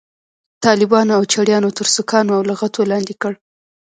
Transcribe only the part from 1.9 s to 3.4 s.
سوکانو او لغتو لاندې کړ.